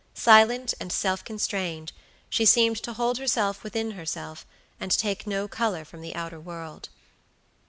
[0.15, 1.91] Silent and self constrained,
[2.27, 4.47] she seemed to hold herself within herself,
[4.79, 6.89] and take no color from the outer world.